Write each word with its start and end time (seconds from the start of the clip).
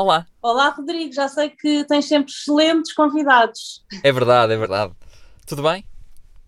Olá. 0.00 0.26
Olá, 0.40 0.70
Rodrigo, 0.70 1.12
já 1.12 1.28
sei 1.28 1.50
que 1.50 1.84
tens 1.84 2.06
sempre 2.06 2.32
excelentes 2.32 2.94
convidados. 2.94 3.84
É 4.02 4.10
verdade, 4.10 4.54
é 4.54 4.56
verdade. 4.56 4.94
Tudo 5.46 5.62
bem? 5.62 5.84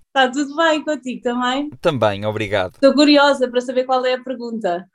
Está 0.06 0.30
tudo 0.30 0.56
bem 0.56 0.82
contigo 0.82 1.20
também? 1.20 1.68
Também, 1.78 2.24
obrigado. 2.24 2.76
Estou 2.76 2.94
curiosa 2.94 3.46
para 3.50 3.60
saber 3.60 3.84
qual 3.84 4.06
é 4.06 4.14
a 4.14 4.24
pergunta. 4.24 4.88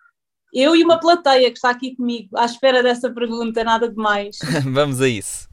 Eu 0.51 0.75
e 0.75 0.83
uma 0.83 0.99
plateia 0.99 1.51
que 1.51 1.57
está 1.57 1.69
aqui 1.69 1.95
comigo, 1.95 2.35
à 2.35 2.45
espera 2.45 2.81
dessa 2.81 3.11
pergunta, 3.11 3.63
nada 3.63 3.87
de 3.87 3.95
mais. 3.95 4.39
Vamos 4.65 5.01
a 5.01 5.07
isso. 5.07 5.47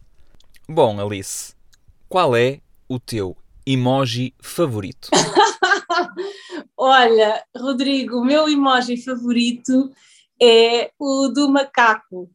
Bom, 0.67 0.98
Alice, 0.98 1.55
qual 2.09 2.34
é 2.34 2.62
o 2.89 2.98
teu 2.98 3.37
emoji 3.67 4.33
favorito? 4.41 5.11
Olha, 6.75 7.45
Rodrigo, 7.55 8.17
o 8.17 8.25
meu 8.25 8.48
emoji 8.48 8.97
favorito 8.97 9.93
é 10.41 10.91
o 10.98 11.29
do 11.29 11.51
macaco. 11.51 12.31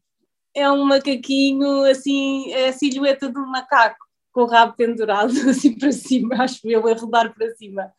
É 0.55 0.69
um 0.71 0.83
macaquinho, 0.85 1.83
assim, 1.85 2.51
é 2.51 2.69
a 2.69 2.73
silhueta 2.73 3.31
de 3.31 3.37
um 3.37 3.45
macaco, 3.45 4.05
com 4.31 4.41
o 4.41 4.47
rabo 4.47 4.73
pendurado 4.75 5.31
assim 5.49 5.77
para 5.77 5.91
cima, 5.91 6.43
acho 6.43 6.59
eu, 6.65 6.87
a 6.87 6.93
rodar 6.93 7.33
para 7.33 7.49
cima. 7.55 7.91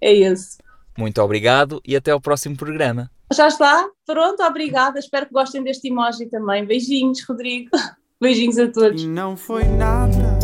É 0.00 0.12
esse. 0.12 0.58
Muito 0.96 1.22
obrigado 1.22 1.80
e 1.86 1.96
até 1.96 2.10
ao 2.10 2.20
próximo 2.20 2.56
programa. 2.56 3.10
Já 3.32 3.48
está? 3.48 3.88
Pronto, 4.04 4.42
obrigada. 4.42 4.98
Espero 4.98 5.26
que 5.26 5.32
gostem 5.32 5.62
deste 5.62 5.88
emoji 5.88 6.26
também. 6.26 6.66
Beijinhos, 6.66 7.24
Rodrigo. 7.26 7.70
Beijinhos 8.20 8.58
a 8.58 8.68
todos. 8.68 9.04
Não 9.04 9.36
foi 9.36 9.64
nada, 9.64 10.38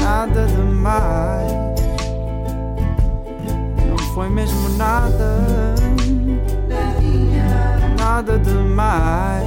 nada 0.00 0.46
demais. 0.46 1.52
Não 3.88 3.98
foi 4.14 4.28
mesmo 4.28 4.68
nada, 4.76 5.74
nada 7.98 8.38
demais. 8.38 8.57
Mais. 8.78 9.42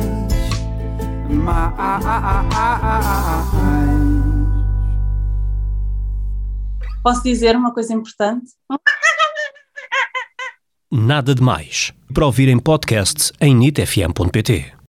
Posso 7.01 7.23
dizer 7.23 7.55
uma 7.55 7.73
coisa 7.73 7.93
importante? 7.93 8.51
Nada 10.91 11.33
de 11.33 11.41
Mais. 11.41 11.93
Para 12.13 12.25
ouvir 12.25 12.49
em 12.49 12.59
podcast 12.59 13.31
em 13.39 13.55
nitfm.pt. 13.55 14.73